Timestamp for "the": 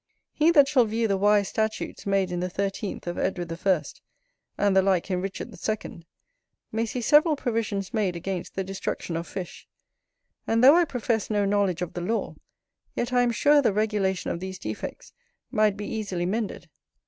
1.07-1.15, 2.39-2.49, 3.49-3.55, 4.75-4.81, 5.51-5.57, 8.55-8.63, 11.93-12.01, 13.61-13.73